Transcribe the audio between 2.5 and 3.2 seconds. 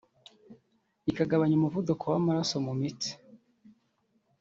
mu mitsi